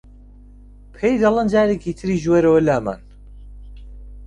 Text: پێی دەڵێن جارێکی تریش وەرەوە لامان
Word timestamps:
پێی 0.95 1.19
دەڵێن 1.23 1.47
جارێکی 1.53 1.97
تریش 1.99 2.23
وەرەوە 2.31 2.59
لامان 2.67 3.01